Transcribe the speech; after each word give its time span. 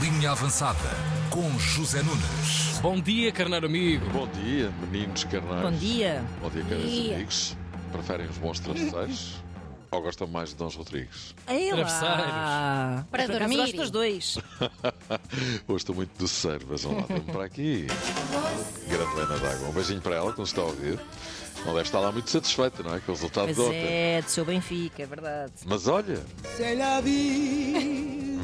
Linha 0.00 0.30
Avançada 0.30 0.78
com 1.28 1.58
José 1.58 2.02
Nunes. 2.02 2.78
Bom 2.80 2.98
dia, 2.98 3.30
carneiro 3.30 3.66
amigo. 3.66 4.08
Bom 4.10 4.26
dia, 4.28 4.72
meninos 4.90 5.24
carnais. 5.24 5.62
Bom 5.62 5.72
dia. 5.72 6.24
Bom 6.40 6.48
dia, 6.48 6.64
caros 6.64 6.84
amigos. 6.84 7.56
Preferem 7.92 8.26
os 8.26 8.38
bons 8.38 8.60
travesseiros 8.60 9.34
ou 9.92 10.00
gostam 10.00 10.26
mais 10.26 10.48
de 10.50 10.56
Dons 10.56 10.74
Rodrigues? 10.74 11.34
Ei 11.46 11.70
lá. 11.70 11.76
Travesseiros. 11.76 13.04
Para 13.10 13.26
dormir. 13.26 13.56
Gosto 13.60 13.76
dos 13.76 13.90
dois. 13.90 14.38
Hoje 15.68 15.76
estou 15.76 15.94
muito 15.94 16.18
doceiro, 16.18 16.66
vejam 16.66 16.96
lá, 16.96 17.02
tenho 17.02 17.20
para 17.24 17.44
aqui. 17.44 17.86
Grande 18.88 19.16
Lena 19.16 19.38
d'Água. 19.38 19.68
Um 19.68 19.72
beijinho 19.72 20.00
para 20.00 20.14
ela, 20.14 20.32
que 20.32 20.40
nos 20.40 20.48
está 20.48 20.62
a 20.62 20.64
ouvir. 20.64 20.98
Não 21.66 21.72
deve 21.74 21.86
estar 21.86 22.00
lá 22.00 22.10
muito 22.10 22.30
satisfeita, 22.30 22.82
não 22.82 22.94
é? 22.94 23.00
Com 23.00 23.12
o 23.12 23.14
resultado 23.14 23.46
Mas 23.46 23.56
de 23.56 23.62
ontem. 23.62 23.86
é, 23.86 24.22
do 24.22 24.28
seu 24.30 24.44
Benfica, 24.44 25.02
é 25.02 25.06
verdade. 25.06 25.52
Mas 25.64 25.86
olha, 25.88 26.22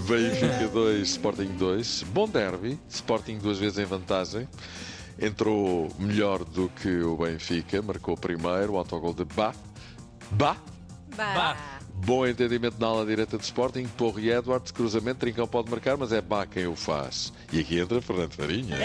Benfica 0.01 0.69
2, 0.69 1.09
Sporting 1.09 1.57
2. 1.57 2.05
Bom 2.13 2.29
derby. 2.29 2.79
Sporting 2.89 3.39
duas 3.39 3.59
vezes 3.59 3.79
em 3.79 3.85
vantagem. 3.85 4.49
Entrou 5.21 5.91
melhor 5.99 6.45
do 6.45 6.69
que 6.69 7.01
o 7.03 7.17
Benfica. 7.17 7.83
Marcou 7.83 8.17
primeiro 8.17 8.73
o 8.73 8.77
autogol 8.79 9.13
de 9.13 9.25
Bá. 9.25 9.55
Bá. 10.31 10.57
Bah. 11.17 11.57
Bom 11.93 12.27
entendimento 12.27 12.77
na 12.79 12.87
ala 12.87 13.05
direita 13.05 13.37
de 13.37 13.45
Sporting. 13.45 13.87
Porro 13.97 14.21
e 14.21 14.31
Edwards. 14.31 14.73
Cruzamento. 14.73 15.21
Trincão 15.21 15.47
pode 15.47 15.71
marcar, 15.71 15.97
mas 15.97 16.13
é 16.13 16.21
Bá 16.21 16.47
quem 16.47 16.67
o 16.67 16.75
faz. 16.75 17.33
E 17.53 17.61
aqui 17.61 17.79
entra 17.79 18.01
Fernando 18.01 18.33
Farinha. 18.33 18.77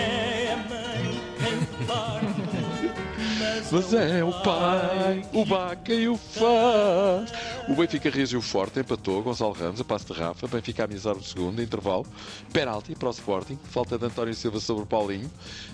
Mas 3.72 3.94
é 3.94 4.24
o 4.24 4.32
pai, 4.42 5.26
o 5.34 5.44
Bá 5.44 5.76
quem 5.76 6.08
o 6.08 6.16
faz. 6.16 7.32
O 7.68 7.76
Benfica 7.76 8.10
reagiu 8.10 8.42
forte, 8.42 8.80
empatou. 8.80 9.22
Gonçalo 9.24 9.54
Ramos, 9.54 9.82
a 9.82 9.84
passo 9.84 10.14
de 10.14 10.20
Rafa. 10.20 10.48
Benfica 10.48 10.84
a 10.84 10.86
amizar 10.86 11.16
o 11.18 11.24
segundo, 11.24 11.62
intervalo. 11.62 12.06
Penalti 12.54 12.94
para 12.96 13.08
o 13.08 13.12
Sporting. 13.12 13.58
Falta 13.72 13.98
de 13.98 14.06
António 14.06 14.34
Silva 14.36 14.60
sobre 14.60 14.84
o 14.84 14.86
Paulinho. 14.86 15.30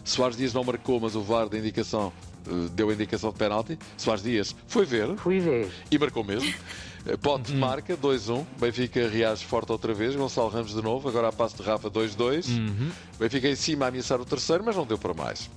Soares 0.05 0.37
Dias 0.37 0.53
não 0.53 0.63
marcou, 0.63 0.99
mas 0.99 1.15
o 1.15 1.21
VAR 1.21 1.49
da 1.49 1.57
indicação, 1.57 2.11
eh, 2.47 2.69
deu 2.73 2.89
a 2.89 2.93
indicação 2.93 3.29
de 3.31 3.37
penalti. 3.37 3.77
Soares 3.97 4.23
Dias 4.23 4.55
foi 4.67 4.85
ver. 4.85 5.15
Fui 5.17 5.39
ver. 5.39 5.69
E 5.91 5.99
marcou 5.99 6.23
mesmo. 6.23 6.51
Eh, 7.05 7.17
Ponte 7.17 7.51
marca 7.53 7.95
2-1. 7.97 8.45
Benfica 8.59 9.07
reage 9.09 9.43
forte 9.45 9.71
outra 9.71 9.93
vez. 9.93 10.15
Gonçalo 10.15 10.47
Ramos 10.49 10.73
de 10.73 10.81
novo. 10.81 11.09
Agora 11.09 11.27
a 11.27 11.31
passo 11.31 11.57
de 11.57 11.63
Rafa 11.63 11.89
2-2. 11.89 12.47
Benfica 13.19 13.49
em 13.49 13.55
cima 13.55 13.85
a 13.85 13.87
ameaçar 13.89 14.19
o 14.21 14.25
terceiro, 14.25 14.63
mas 14.65 14.75
não 14.75 14.85
deu 14.85 14.97
para 14.97 15.13
mais. 15.13 15.49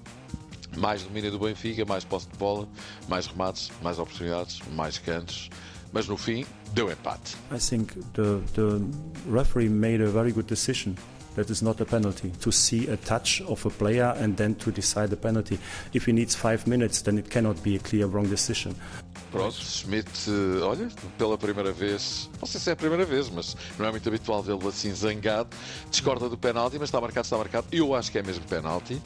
Mais 0.77 1.03
domínio 1.03 1.31
do 1.31 1.39
Benfica, 1.39 1.85
mais 1.85 2.05
posse 2.05 2.29
de 2.29 2.37
bola, 2.37 2.69
mais 3.09 3.27
remates, 3.27 3.71
mais 3.83 3.99
oportunidades, 3.99 4.61
mais 4.73 4.99
cantos. 4.99 5.51
Mas 5.93 6.09
no 6.09 6.17
fim, 6.17 6.45
deu 6.73 6.91
empate. 6.91 7.37
I 7.53 7.59
think 7.59 7.95
the, 8.15 8.41
the 8.55 8.81
referee 9.31 9.69
made 9.69 10.03
a 10.03 10.09
very 10.09 10.33
good 10.33 10.49
decision. 10.49 10.95
That 11.37 11.51
is 11.51 11.63
not 11.63 11.81
a 11.81 11.85
penalty. 11.85 12.31
To 12.41 12.53
see 12.53 12.89
a 12.89 12.97
touch 12.97 13.43
of 13.47 13.67
a 13.67 13.71
player 13.71 14.15
and 14.21 14.37
then 14.37 14.55
to 14.57 14.71
decide 14.71 15.09
the 15.09 15.17
penalty. 15.17 15.59
If 15.93 16.07
he 16.07 16.13
needs 16.13 16.35
five 16.35 16.67
minutes, 16.67 17.03
then 17.03 17.19
it 17.19 17.29
cannot 17.29 17.61
be 17.63 17.75
a 17.75 17.79
clear 17.81 18.07
wrong 18.07 18.29
decision. 18.29 18.75
Pronto, 19.33 19.57
Schmidt, 19.57 20.09
eh, 20.29 20.63
olha, 20.63 20.89
pela 21.19 21.37
primeira 21.37 21.73
vez, 21.73 22.31
não 22.41 22.47
sei 22.47 22.61
se 22.61 22.71
é 22.71 22.73
a 22.73 22.77
primeira 22.77 23.05
vez, 23.05 23.29
mas 23.29 23.57
não 23.77 23.87
é 23.87 23.91
muito 23.91 24.09
habitual 24.09 24.41
vê-lo 24.45 24.69
assim 24.69 24.95
zangado. 24.95 25.49
Discorda 25.91 26.29
do 26.29 26.39
penalti, 26.39 26.79
mas 26.79 26.89
está 26.89 27.01
marcado, 27.01 27.27
está 27.27 27.37
marcado. 27.37 27.67
Eu 27.73 27.97
acho 27.97 28.13
que 28.13 28.19
é 28.19 28.23
mesmo 28.23 28.45
penalti. 28.45 29.03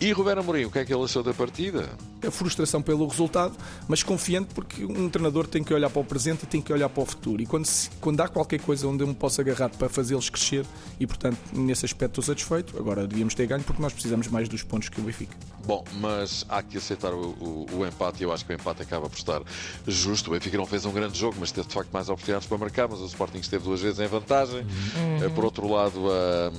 E 0.00 0.12
Roberto 0.12 0.38
Amorim, 0.38 0.64
o 0.64 0.70
que 0.70 0.78
é 0.78 0.84
que 0.84 0.94
ele 0.94 1.02
achou 1.04 1.22
da 1.22 1.34
partida? 1.34 1.88
a 2.26 2.32
frustração 2.32 2.82
pelo 2.82 3.06
resultado, 3.06 3.56
mas 3.86 4.02
confiante 4.02 4.48
porque 4.52 4.84
um 4.84 5.08
treinador 5.08 5.46
tem 5.46 5.62
que 5.62 5.72
olhar 5.72 5.88
para 5.88 6.00
o 6.02 6.04
presente 6.04 6.42
e 6.42 6.46
tem 6.46 6.60
que 6.60 6.72
olhar 6.72 6.88
para 6.88 7.00
o 7.04 7.06
futuro. 7.06 7.40
E 7.40 7.46
quando, 7.46 7.64
se- 7.64 7.88
quando 8.00 8.20
há 8.20 8.26
qualquer 8.26 8.58
coisa 8.60 8.88
onde 8.88 9.04
eu 9.04 9.06
me 9.06 9.14
possa 9.14 9.40
agarrar 9.40 9.68
para 9.68 9.88
fazê-los 9.88 10.28
crescer, 10.28 10.66
e 10.98 11.06
portanto, 11.06 11.38
nesse 11.52 11.84
aspecto 11.86 12.20
estou 12.20 12.24
satisfeito, 12.34 12.76
agora 12.76 13.06
devíamos 13.06 13.36
ter 13.36 13.46
ganho 13.46 13.62
porque 13.62 13.80
nós 13.80 13.92
precisamos 13.92 14.26
mais 14.26 14.48
dos 14.48 14.64
pontos 14.64 14.88
que 14.88 15.00
o 15.00 15.04
Benfica. 15.04 15.36
Bom, 15.64 15.84
mas 16.00 16.44
há 16.48 16.60
que 16.60 16.76
aceitar 16.76 17.12
o, 17.14 17.28
o- 17.40 17.66
o 17.72 17.86
empate 17.86 18.20
e 18.20 18.24
eu 18.24 18.32
acho 18.32 18.44
que 18.44 18.50
o 18.52 18.54
empate 18.56 18.82
acaba 18.82 19.08
por 19.08 19.16
estar 19.16 19.40
justo. 19.86 20.28
O 20.28 20.32
Benfica 20.34 20.56
não 20.56 20.66
fez 20.66 20.84
um 20.84 20.92
grande 20.92 21.16
jogo, 21.16 21.36
mas 21.38 21.52
teve 21.52 21.68
de 21.68 21.74
facto 21.74 21.90
mais 21.92 22.08
oportunidades 22.08 22.48
para 22.48 22.58
marcar, 22.58 22.88
mas 22.88 22.98
o 22.98 23.06
Sporting 23.06 23.38
esteve 23.38 23.62
duas 23.62 23.80
vezes 23.80 24.00
em 24.00 24.08
vantagem. 24.08 24.66
Eh, 25.22 25.28
Por 25.28 25.44
outro 25.44 25.68
lado, 25.72 26.02
ah, 26.10 26.50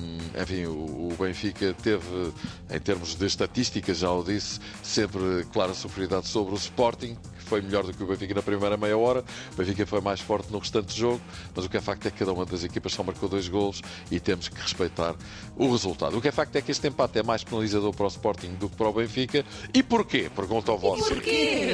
enfim, 0.42 0.64
o, 0.64 1.10
o 1.12 1.16
Benfica 1.20 1.74
teve, 1.82 2.32
em 2.70 2.80
termos 2.80 3.10
de 3.10 3.16
estatísticas, 3.30 3.98
já 3.98 4.10
o 4.10 4.22
disse, 4.22 4.60
sempre 4.82 5.44
clara 5.52 5.74
superioridade 5.74 6.28
sobre 6.28 6.54
o 6.54 6.56
Sporting, 6.56 7.16
foi 7.50 7.60
melhor 7.60 7.82
do 7.82 7.92
que 7.92 8.00
o 8.00 8.06
Benfica 8.06 8.32
na 8.32 8.42
primeira 8.42 8.76
meia 8.76 8.96
hora. 8.96 9.24
O 9.52 9.56
Benfica 9.56 9.84
foi 9.84 10.00
mais 10.00 10.20
forte 10.20 10.52
no 10.52 10.58
restante 10.60 10.96
jogo, 10.96 11.20
mas 11.52 11.64
o 11.64 11.68
que 11.68 11.76
é 11.76 11.80
facto 11.80 12.06
é 12.06 12.10
que 12.10 12.18
cada 12.20 12.32
uma 12.32 12.46
das 12.46 12.62
equipas 12.62 12.92
só 12.92 13.02
marcou 13.02 13.28
dois 13.28 13.48
golos 13.48 13.82
e 14.08 14.20
temos 14.20 14.48
que 14.48 14.60
respeitar 14.60 15.16
o 15.56 15.68
resultado. 15.68 16.16
O 16.16 16.20
que 16.20 16.28
é 16.28 16.30
facto 16.30 16.54
é 16.54 16.62
que 16.62 16.70
este 16.70 16.86
empate 16.86 17.18
é 17.18 17.22
mais 17.24 17.42
penalizador 17.42 17.92
para 17.92 18.04
o 18.04 18.08
Sporting 18.08 18.54
do 18.54 18.68
que 18.68 18.76
para 18.76 18.88
o 18.88 18.92
Benfica. 18.92 19.44
E 19.74 19.82
porquê? 19.82 20.30
Pergunta 20.34 20.70
ao 20.70 20.78
vosso. 20.78 21.12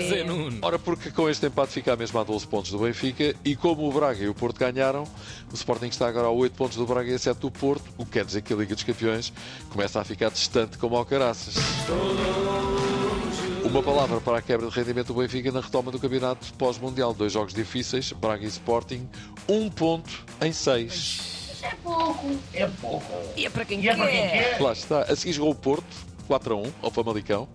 Zé 0.08 0.24
Nunes. 0.24 0.60
Ora, 0.62 0.78
porque 0.78 1.10
com 1.10 1.28
este 1.28 1.46
empate 1.46 1.72
fica 1.72 1.92
a 1.92 1.96
mesma 1.96 2.22
a 2.22 2.24
12 2.24 2.46
pontos 2.46 2.70
do 2.70 2.78
Benfica 2.78 3.34
e 3.44 3.54
como 3.54 3.86
o 3.86 3.92
Braga 3.92 4.24
e 4.24 4.28
o 4.28 4.34
Porto 4.34 4.58
ganharam, 4.58 5.04
o 5.52 5.54
Sporting 5.54 5.88
está 5.88 6.08
agora 6.08 6.28
a 6.28 6.30
8 6.30 6.56
pontos 6.56 6.78
do 6.78 6.86
Braga 6.86 7.10
e 7.10 7.14
a 7.14 7.18
7 7.18 7.38
do 7.38 7.50
Porto, 7.50 7.84
o 7.98 8.06
que 8.06 8.12
quer 8.12 8.24
dizer 8.24 8.40
que 8.40 8.54
a 8.54 8.56
Liga 8.56 8.74
dos 8.74 8.82
Campeões 8.82 9.30
começa 9.68 10.00
a 10.00 10.04
ficar 10.04 10.30
distante 10.30 10.78
como 10.78 10.96
ao 10.96 11.04
caraças. 11.04 11.54
Uma 13.68 13.82
palavra 13.82 14.20
para 14.20 14.38
a 14.38 14.42
quebra 14.42 14.68
de 14.68 14.74
rendimento 14.74 15.08
do 15.08 15.14
Benfica 15.14 15.50
na 15.50 15.60
retoma 15.60 15.90
do 15.90 15.98
campeonato 15.98 16.52
pós-mundial. 16.54 17.12
Dois 17.12 17.32
jogos 17.32 17.52
difíceis, 17.52 18.12
Braga 18.12 18.44
e 18.44 18.48
Sporting, 18.48 19.08
um 19.48 19.68
ponto 19.68 20.24
em 20.40 20.52
seis. 20.52 21.60
É 21.62 21.74
pouco. 21.82 22.26
E 23.36 23.44
é 23.44 23.50
para 23.50 23.64
quem 23.64 23.80
E 23.80 23.88
é 23.88 23.94
para 23.96 24.06
quem 24.06 24.22
quer. 24.28 24.54
quer. 24.54 24.62
Lá 24.62 24.72
está. 24.72 25.02
A 25.02 25.16
seguir 25.16 25.32
jogou 25.32 25.50
o 25.50 25.54
Porto, 25.54 25.84
4 26.28 26.54
a 26.54 26.56
1 26.56 26.72
ao 26.82 26.90
Famalicão. 26.90 27.48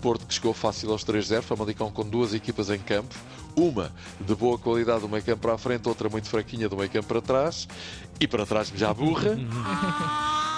Porto 0.00 0.26
que 0.26 0.34
chegou 0.34 0.52
fácil 0.52 0.90
aos 0.90 1.04
3-0. 1.04 1.42
Famalicão 1.42 1.90
com 1.90 2.04
duas 2.04 2.34
equipas 2.34 2.68
em 2.68 2.78
campo. 2.78 3.14
Uma 3.54 3.92
de 4.20 4.34
boa 4.34 4.58
qualidade 4.58 5.00
do 5.02 5.08
meio 5.08 5.22
campo 5.22 5.42
para 5.42 5.54
a 5.54 5.58
frente, 5.58 5.88
outra 5.88 6.08
muito 6.08 6.28
fraquinha 6.28 6.68
do 6.68 6.76
meio 6.76 6.90
campo 6.90 7.06
para 7.06 7.20
trás. 7.22 7.68
E 8.18 8.26
para 8.26 8.44
trás 8.44 8.72
já 8.74 8.92
burra. 8.92 9.36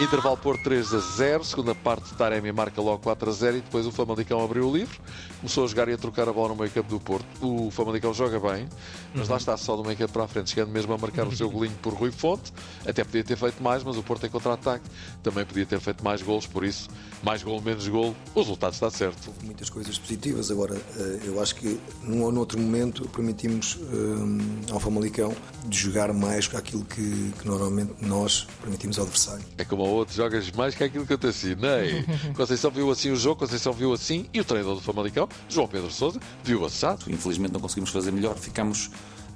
Intervalo 0.00 0.36
Porto 0.36 0.64
3 0.64 0.92
a 0.92 0.98
0. 0.98 1.44
Segunda 1.44 1.72
parte, 1.72 2.12
Taremi 2.14 2.50
marca 2.50 2.80
logo 2.82 2.98
4 2.98 3.30
a 3.30 3.32
0 3.32 3.58
e 3.58 3.60
depois 3.60 3.86
o 3.86 3.92
Famalicão 3.92 4.42
abriu 4.42 4.68
o 4.68 4.76
livro. 4.76 5.00
Começou 5.36 5.64
a 5.64 5.68
jogar 5.68 5.88
e 5.88 5.92
a 5.92 5.96
trocar 5.96 6.28
a 6.28 6.32
bola 6.32 6.48
no 6.48 6.56
meio 6.56 6.70
campo 6.70 6.88
do 6.88 6.98
Porto. 6.98 7.24
O 7.40 7.70
Famalicão 7.70 8.12
joga 8.12 8.40
bem, 8.40 8.68
mas 9.14 9.28
lá 9.28 9.36
está 9.36 9.56
só 9.56 9.76
do 9.76 9.84
meio 9.84 9.96
campo 9.96 10.12
para 10.12 10.24
a 10.24 10.28
frente, 10.28 10.50
chegando 10.50 10.72
mesmo 10.72 10.92
a 10.92 10.98
marcar 10.98 11.28
o 11.28 11.36
seu 11.36 11.48
golinho 11.48 11.76
por 11.80 11.94
Rui 11.94 12.10
Fonte. 12.10 12.52
Até 12.84 13.04
podia 13.04 13.22
ter 13.22 13.36
feito 13.36 13.62
mais, 13.62 13.84
mas 13.84 13.96
o 13.96 14.02
Porto 14.02 14.26
em 14.26 14.28
contra-ataque 14.28 14.84
também 15.22 15.46
podia 15.46 15.64
ter 15.64 15.78
feito 15.78 16.02
mais 16.02 16.20
golos, 16.22 16.46
por 16.46 16.64
isso, 16.64 16.88
mais 17.22 17.44
gol, 17.44 17.62
menos 17.62 17.86
gol, 17.86 18.16
o 18.34 18.40
resultado 18.40 18.72
está 18.72 18.90
certo. 18.90 19.32
muitas 19.44 19.70
coisas 19.70 19.96
positivas. 19.96 20.50
Agora, 20.50 20.74
eh, 20.74 21.20
eu 21.24 21.40
acho 21.40 21.54
que 21.54 21.78
num 22.02 22.24
ou 22.24 22.32
noutro 22.32 22.58
momento 22.58 23.08
permitimos 23.10 23.78
eh, 23.80 24.72
ao 24.72 24.80
Famalicão 24.80 25.32
de 25.66 25.78
jogar 25.78 26.12
mais 26.12 26.52
aquilo 26.52 26.84
que, 26.84 27.32
que 27.40 27.46
normalmente 27.46 27.92
nós 28.00 28.48
permitimos 28.60 28.98
ao 28.98 29.04
adversário. 29.04 29.44
É 29.56 29.64
como 29.64 29.83
ao 29.84 29.92
outro, 29.92 30.14
jogas 30.14 30.50
mais 30.52 30.74
que 30.74 30.84
aquilo 30.84 31.06
que 31.06 31.12
eu 31.12 31.18
te 31.18 31.26
assinei. 31.28 32.04
Conceição 32.36 32.70
viu 32.70 32.90
assim 32.90 33.10
o 33.10 33.16
jogo, 33.16 33.36
Conceição 33.40 33.72
viu 33.72 33.92
assim 33.92 34.26
e 34.32 34.40
o 34.40 34.44
treinador 34.44 34.76
do 34.76 34.80
Famalicão, 34.80 35.28
João 35.48 35.66
Pedro 35.66 35.90
Sousa, 35.90 36.20
viu 36.42 36.64
assado. 36.64 37.04
Infelizmente 37.08 37.52
não 37.52 37.60
conseguimos 37.60 37.90
fazer 37.90 38.10
melhor, 38.12 38.36
ficamos 38.36 38.90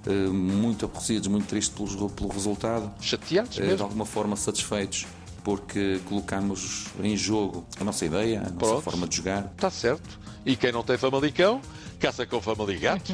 eh, 0.06 0.10
muito 0.28 0.84
aborrecidos, 0.84 1.28
muito 1.28 1.46
tristes 1.46 1.74
pelo, 1.76 2.08
pelo 2.10 2.28
resultado, 2.30 2.90
Chateados 3.00 3.58
eh, 3.58 3.62
de 3.62 3.68
mesmo. 3.68 3.84
alguma 3.84 4.06
forma 4.06 4.36
satisfeitos 4.36 5.06
porque 5.44 6.00
colocamos 6.06 6.86
em 7.02 7.16
jogo 7.16 7.64
a 7.80 7.84
nossa 7.84 8.04
ideia, 8.04 8.40
a 8.40 8.42
nossa 8.44 8.54
Pronto. 8.56 8.82
forma 8.82 9.08
de 9.08 9.16
jogar. 9.16 9.50
Está 9.56 9.70
certo. 9.70 10.18
E 10.44 10.56
quem 10.56 10.72
não 10.72 10.82
tem 10.82 10.98
Famalicão, 10.98 11.60
caça 11.98 12.24
com 12.24 12.40
Famaligato. 12.40 13.12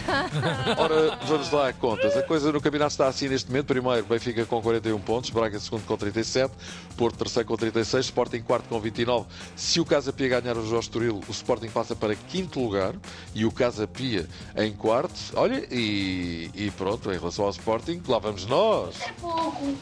Ora, 0.78 1.18
vamos 1.26 1.50
lá 1.50 1.68
a 1.68 1.72
contas. 1.72 2.16
A 2.16 2.22
coisa 2.22 2.50
no 2.50 2.60
campeonato 2.60 2.92
está 2.92 3.06
assim 3.06 3.28
neste 3.28 3.48
momento. 3.50 3.66
Primeiro, 3.66 4.06
Benfica 4.06 4.44
com 4.46 4.60
41 4.62 4.98
pontos, 5.00 5.30
Braga 5.30 5.58
segundo 5.60 5.84
com 5.84 5.96
37, 5.96 6.52
Porto 6.96 7.18
terceiro 7.18 7.46
com 7.46 7.56
36, 7.56 8.06
Sporting 8.06 8.40
quarto 8.40 8.68
com 8.68 8.80
29. 8.80 9.26
Se 9.54 9.80
o 9.80 9.84
Casa 9.84 10.12
Pia 10.12 10.40
ganhar 10.40 10.56
o 10.56 10.66
Jorge 10.66 10.88
Turil, 10.88 11.20
o 11.28 11.30
Sporting 11.30 11.68
passa 11.68 11.94
para 11.94 12.14
quinto 12.14 12.60
lugar 12.60 12.94
e 13.34 13.44
o 13.44 13.52
Casa 13.52 13.86
Pia 13.86 14.26
em 14.56 14.72
quarto. 14.72 15.14
Olha, 15.34 15.66
e, 15.70 16.50
e 16.54 16.70
pronto, 16.70 17.12
em 17.12 17.18
relação 17.18 17.44
ao 17.44 17.50
Sporting, 17.50 18.02
lá 18.08 18.18
vamos 18.18 18.46
nós. 18.46 18.96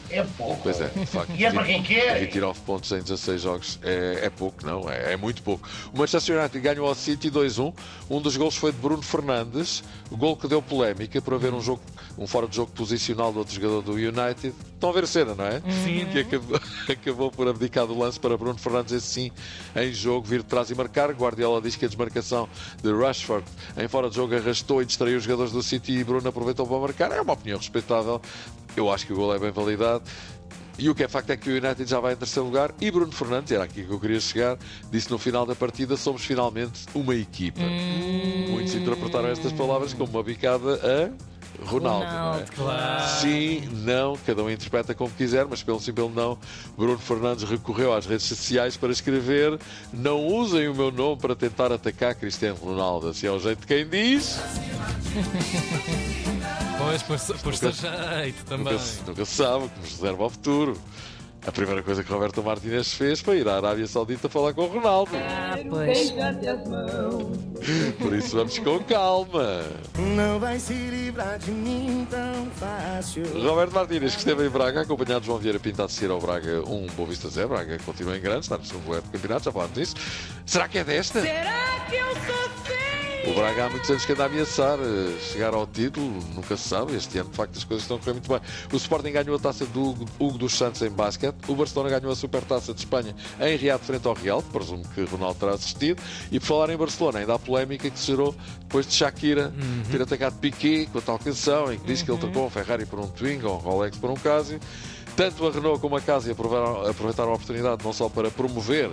É 0.09 0.23
pouco. 0.37 0.59
Pois 0.61 0.81
é, 0.81 0.87
de 0.87 1.05
facto. 1.05 1.31
E 1.35 1.45
é 1.45 1.51
para 1.51 1.63
quem 1.63 1.81
quer. 1.81 2.19
29 2.19 2.59
pontos 2.61 2.91
em 2.91 3.01
16 3.01 3.41
jogos 3.41 3.79
é, 3.81 4.21
é 4.23 4.29
pouco, 4.29 4.65
não? 4.65 4.89
É, 4.89 5.13
é 5.13 5.17
muito 5.17 5.41
pouco. 5.41 5.67
O 5.93 5.99
Manchester 5.99 6.37
United 6.37 6.59
ganhou 6.59 6.87
ao 6.87 6.95
City 6.95 7.31
2-1. 7.31 7.73
Um 8.09 8.24
dos 8.25 8.37
gols 8.37 8.55
foi 8.55 8.71
de 8.71 8.79
Bruno 8.79 9.03
Fernandes. 9.03 9.83
O 10.09 10.17
gol 10.17 10.35
que 10.35 10.47
deu 10.47 10.59
polémica 10.59 11.21
por 11.21 11.35
haver 11.35 11.53
um 11.53 11.61
jogo, 11.61 11.81
um 12.17 12.25
fora 12.25 12.47
de 12.47 12.55
jogo 12.55 12.71
posicional 12.71 13.31
do 13.31 13.37
outro 13.37 13.53
jogador 13.53 13.83
do 13.83 13.91
United. 13.91 14.51
Estão 14.73 14.89
a 14.89 14.93
ver 14.93 15.03
a 15.03 15.07
cena, 15.07 15.35
não 15.35 15.45
é? 15.45 15.61
Sim. 15.83 16.07
Que 16.11 16.19
acabou, 16.19 16.59
acabou 16.89 17.31
por 17.31 17.47
abdicar 17.47 17.85
do 17.85 17.97
lance 17.97 18.19
para 18.19 18.35
Bruno 18.35 18.57
Fernandes, 18.57 18.93
esse 18.93 19.07
sim, 19.07 19.31
em 19.75 19.93
jogo, 19.93 20.25
vir 20.25 20.39
de 20.39 20.45
trás 20.45 20.71
e 20.71 20.75
marcar. 20.75 21.11
Guardiola 21.11 21.61
diz 21.61 21.75
que 21.75 21.85
a 21.85 21.87
desmarcação 21.87 22.49
de 22.81 22.91
Rashford 22.91 23.45
em 23.77 23.87
fora 23.87 24.09
de 24.09 24.15
jogo 24.15 24.35
arrastou 24.35 24.81
e 24.81 24.85
distraiu 24.85 25.17
os 25.17 25.23
jogadores 25.23 25.51
do 25.51 25.61
City 25.61 25.91
e 25.91 26.03
Bruno 26.03 26.27
aproveitou 26.27 26.65
para 26.65 26.79
marcar. 26.79 27.11
É 27.11 27.21
uma 27.21 27.33
opinião 27.33 27.59
respeitável. 27.59 28.19
Eu 28.75 28.91
acho 28.91 29.05
que 29.05 29.13
o 29.13 29.15
gol 29.15 29.35
é 29.35 29.39
bem 29.39 29.51
validado. 29.51 30.03
E 30.77 30.89
o 30.89 30.95
que 30.95 31.03
é 31.03 31.07
facto 31.07 31.29
é 31.29 31.37
que 31.37 31.49
o 31.49 31.53
United 31.53 31.89
já 31.89 31.99
vai 31.99 32.13
em 32.13 32.15
terceiro 32.17 32.47
lugar 32.47 32.73
e 32.81 32.91
Bruno 32.91 33.11
Fernandes, 33.11 33.51
era 33.51 33.63
aqui 33.63 33.83
que 33.83 33.89
eu 33.89 33.99
queria 33.99 34.19
chegar, 34.19 34.57
disse 34.91 35.09
no 35.09 35.17
final 35.17 35.45
da 35.45 35.55
partida: 35.55 35.95
somos 35.95 36.23
finalmente 36.23 36.85
uma 36.93 37.15
equipa. 37.15 37.61
Muitos 38.49 38.75
interpretaram 38.75 39.29
estas 39.29 39.51
palavras 39.53 39.93
como 39.93 40.11
uma 40.11 40.23
bicada 40.23 40.79
a 40.83 41.35
Ronaldo. 41.63 42.05
não 42.05 42.35
é? 42.35 42.43
Claro. 42.55 43.21
Sim, 43.21 43.61
não, 43.83 44.17
cada 44.25 44.43
um 44.43 44.49
interpreta 44.49 44.93
como 44.93 45.09
quiser, 45.11 45.45
mas 45.45 45.63
pelo 45.63 45.79
sim, 45.79 45.93
pelo 45.93 46.09
não, 46.09 46.37
Bruno 46.77 46.97
Fernandes 46.97 47.49
recorreu 47.49 47.93
às 47.93 48.05
redes 48.05 48.25
sociais 48.25 48.75
para 48.75 48.91
escrever: 48.91 49.57
Não 49.93 50.25
usem 50.25 50.67
o 50.67 50.75
meu 50.75 50.91
nome 50.91 51.21
para 51.21 51.35
tentar 51.35 51.71
atacar 51.71 52.15
Cristiano 52.15 52.57
Ronaldo. 52.57 53.09
Assim 53.09 53.27
é 53.27 53.31
o 53.31 53.39
jeito 53.39 53.61
de 53.61 53.67
quem 53.67 53.87
diz. 53.87 54.39
Pois, 56.85 57.03
por, 57.03 57.37
por 57.39 57.55
ser 57.55 57.73
jeito 57.73 58.45
também. 58.45 58.73
Nunca, 58.73 58.85
nunca 59.07 59.25
se 59.25 59.35
sabe 59.35 59.65
o 59.65 59.69
que 59.69 59.79
nos 59.79 59.91
reserva 59.91 60.23
ao 60.23 60.29
futuro. 60.29 60.77
A 61.47 61.51
primeira 61.51 61.83
coisa 61.83 62.03
que 62.03 62.11
Roberto 62.11 62.41
Martínez 62.41 62.93
fez 62.95 63.19
foi 63.19 63.37
ir 63.37 63.47
à 63.47 63.57
Arábia 63.57 63.85
Saudita 63.85 64.27
falar 64.27 64.51
com 64.55 64.63
o 64.63 64.67
Ronaldo. 64.67 65.11
Ah, 65.13 65.55
pois. 65.69 66.11
Por 67.99 68.15
isso 68.15 68.35
vamos 68.35 68.57
com 68.57 68.79
calma. 68.79 69.63
Não 70.15 70.39
vai 70.39 70.59
se 70.59 70.73
livrar 70.73 71.37
de 71.37 71.51
mim 71.51 72.07
tão 72.09 72.47
fácil. 72.55 73.25
Roberto 73.47 73.73
Martínez, 73.73 74.13
que 74.13 74.19
esteve 74.19 74.47
em 74.47 74.49
Braga, 74.49 74.81
acompanhado 74.81 75.19
de 75.19 75.27
João 75.27 75.37
Vieira 75.37 75.59
Pinto 75.59 75.83
a 75.83 75.87
seguir 75.87 76.09
ao 76.09 76.19
Braga, 76.19 76.63
um 76.67 76.87
Boa 76.95 77.09
Vista 77.09 77.29
Zé. 77.29 77.45
Braga 77.45 77.77
continua 77.85 78.17
em 78.17 78.21
grande, 78.21 78.39
está 78.39 78.57
no 78.57 78.65
segundo 78.65 78.85
lugar 78.85 79.01
do 79.01 79.09
campeonato, 79.11 79.45
já 79.45 79.51
falámos 79.51 79.75
disso. 79.75 79.95
Será 80.47 80.67
que 80.67 80.79
é 80.79 80.83
desta? 80.83 81.21
Será 81.21 81.85
que 81.87 81.95
eu 81.95 82.07
sou 82.25 82.44
O 83.27 83.33
Braga 83.33 83.65
há 83.65 83.69
muitos 83.71 83.89
anos 83.89 84.05
que 84.05 84.11
anda 84.11 84.23
a 84.23 84.25
ameaçar 84.27 84.77
eh, 84.79 85.19
chegar 85.19 85.53
ao 85.55 85.65
título, 85.65 86.07
nunca 86.35 86.55
se 86.55 86.69
sabe. 86.69 86.95
Este 86.95 87.17
ano, 87.17 87.31
de 87.31 87.35
facto, 87.35 87.57
as 87.57 87.63
coisas 87.63 87.83
estão 87.83 87.97
a 87.97 87.99
correr 87.99 88.13
muito 88.13 88.29
bem. 88.29 88.39
O 88.71 88.75
Sporting 88.75 89.11
ganhou 89.11 89.35
a 89.35 89.39
taça 89.39 89.65
do 89.65 89.83
Hugo, 89.83 90.05
Hugo 90.19 90.37
dos 90.37 90.55
Santos 90.55 90.81
em 90.83 90.91
basquete. 90.91 91.35
O 91.47 91.55
Barcelona 91.55 91.99
ganhou 91.99 92.13
a 92.13 92.15
Supertaça 92.15 92.71
de 92.71 92.81
Espanha 92.81 93.15
em 93.41 93.55
Riad, 93.55 93.81
frente 93.81 94.07
ao 94.07 94.13
Real, 94.13 94.43
presumo 94.43 94.83
que 94.93 95.03
Ronaldo 95.05 95.39
terá 95.39 95.53
assistido. 95.53 95.99
E 96.31 96.39
por 96.39 96.45
falar 96.45 96.69
em 96.69 96.77
Barcelona, 96.77 97.19
ainda 97.19 97.33
há 97.33 97.39
polémica 97.39 97.89
que 97.89 97.97
se 97.97 98.07
gerou 98.07 98.35
depois 98.59 98.85
de 98.85 98.93
Shakira 98.93 99.51
ter 99.91 100.01
atacado 100.03 100.37
Piquet 100.39 100.85
com 100.91 100.99
a 100.99 101.01
tal 101.01 101.17
canção 101.17 101.73
em 101.73 101.79
que 101.79 101.87
diz 101.87 102.03
que 102.03 102.11
ele 102.11 102.19
trocou 102.19 102.45
um 102.45 102.49
Ferrari 102.49 102.85
por 102.85 102.99
um 102.99 103.07
Twingo 103.07 103.47
ou 103.47 103.55
um 103.55 103.57
Rolex 103.57 103.97
por 103.97 104.11
um 104.11 104.15
Casio. 104.15 104.59
Tanto 105.15 105.47
a 105.47 105.51
Renault 105.51 105.79
como 105.79 105.95
a 105.95 106.01
Casio 106.01 106.33
aproveitaram, 106.33 106.89
aproveitaram 106.89 107.31
a 107.31 107.35
oportunidade 107.35 107.83
não 107.83 107.93
só 107.93 108.09
para 108.09 108.29
promover 108.29 108.89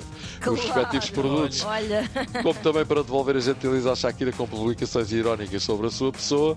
os 0.46 0.60
respectivos 0.60 1.10
produtos, 1.10 1.64
Olha, 1.64 2.08
como 2.42 2.54
também 2.60 2.86
para 2.86 3.02
devolver 3.02 3.36
a 3.36 3.40
gentileza 3.40 3.92
à 3.92 3.96
Shakira 3.96 4.30
com 4.32 4.46
publicações 4.46 5.10
irónicas 5.10 5.62
sobre 5.62 5.86
a 5.88 5.90
sua 5.90 6.12
pessoa. 6.12 6.56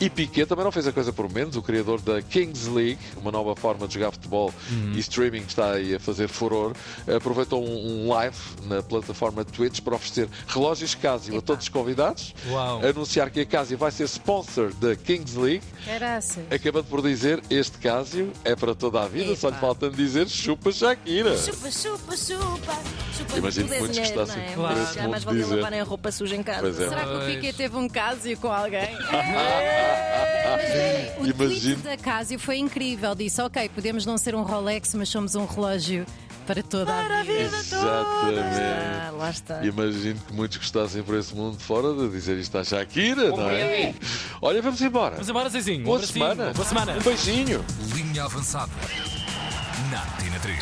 E 0.00 0.08
Piquet 0.08 0.46
também 0.46 0.64
não 0.64 0.72
fez 0.72 0.86
a 0.86 0.92
coisa 0.92 1.12
por 1.12 1.30
menos, 1.30 1.56
o 1.56 1.62
criador 1.62 2.00
da 2.00 2.22
Kings 2.22 2.70
League, 2.70 2.98
uma 3.16 3.30
nova 3.30 3.54
forma 3.54 3.86
de 3.86 3.94
jogar 3.94 4.12
futebol 4.12 4.52
e 4.94 4.98
streaming 5.00 5.42
que 5.42 5.50
está 5.50 5.72
aí 5.72 5.94
a 5.94 6.00
fazer 6.00 6.28
furor, 6.28 6.72
aproveitou 7.14 7.62
um, 7.62 8.04
um 8.04 8.08
live 8.08 8.36
na 8.66 8.82
plataforma 8.82 9.44
Twitch 9.44 9.80
para 9.80 9.94
oferecer 9.96 10.28
relógios 10.46 10.94
Casio 10.94 11.36
a 11.36 11.42
todos 11.42 11.64
os 11.64 11.68
convidados, 11.68 12.34
Uau. 12.48 12.80
anunciar 12.86 13.28
que 13.30 13.40
a 13.40 13.46
Casio 13.46 13.76
vai 13.76 13.90
ser 13.90 14.04
sponsor 14.04 14.72
da 14.74 14.94
Kings 14.96 15.38
League, 15.38 15.62
caraças. 15.84 16.44
acabando 16.50 16.84
por 16.86 17.02
dizer 17.02 17.42
este 17.50 17.76
Casio 17.78 18.32
é 18.44 18.56
para 18.56 18.74
toda 18.74 18.99
a 18.99 18.99
vida, 19.08 19.34
só 19.36 19.48
lhe 19.48 19.54
Epá. 19.54 19.60
falta 19.60 19.90
dizer 19.90 20.28
chupa 20.28 20.70
Shakira. 20.72 21.36
Chupa, 21.36 21.70
chupa, 21.70 22.16
chupa. 22.16 22.78
chupa 23.16 23.36
Imagino 23.38 23.66
é 23.66 23.72
que 23.74 23.78
muitos 23.80 23.98
gostassem 23.98 24.42
é? 24.42 24.52
por 24.52 24.62
Mas 24.62 24.90
esse 24.96 25.08
mais 25.08 25.24
de 25.24 25.32
dizer. 25.32 25.54
levarem 25.54 25.82
roupa 25.82 26.12
suja 26.12 26.36
em 26.36 26.42
casa. 26.42 26.68
É. 26.68 26.72
Será 26.88 27.04
que 27.04 27.12
o. 27.14 27.26
Piquet 27.26 27.52
teve 27.52 27.76
um 27.76 27.88
Casio 27.88 28.36
com 28.38 28.48
alguém? 28.52 28.88
o 31.18 31.26
Imagino. 31.26 31.76
tweet 31.76 31.76
da 31.82 31.96
Casio 31.96 32.38
foi 32.38 32.58
incrível. 32.58 33.14
Disse: 33.14 33.40
Ok, 33.42 33.68
podemos 33.74 34.06
não 34.06 34.16
ser 34.18 34.34
um 34.34 34.42
Rolex, 34.42 34.94
mas 34.94 35.08
somos 35.08 35.34
um 35.34 35.44
relógio 35.44 36.06
para 36.50 36.64
toda 36.64 36.92
a 36.92 37.22
vida. 37.22 37.56
Exatamente. 37.56 39.16
Lá 39.16 39.30
está. 39.30 39.64
Imagino 39.64 40.20
que 40.26 40.32
muitos 40.32 40.56
gostassem 40.58 41.00
por 41.00 41.16
esse 41.16 41.32
mundo 41.32 41.56
fora 41.60 41.94
de 41.94 42.08
dizer 42.08 42.36
isto 42.38 42.58
à 42.58 42.64
Shakira, 42.64 43.28
não 43.30 43.48
é? 43.48 43.94
Olha, 44.42 44.60
vamos 44.60 44.80
embora. 44.80 45.12
Vamos 45.12 45.28
embora, 45.28 45.48
Zezinho. 45.48 45.84
Boa 45.84 46.04
semana. 46.04 46.52
Boa 46.52 46.66
semana. 46.66 46.96
Um 46.96 47.02
beijinho. 47.02 47.64
Linha 47.94 48.24
avançada. 48.24 48.72
Na 49.92 50.00
Tina 50.22 50.40
3. 50.40 50.60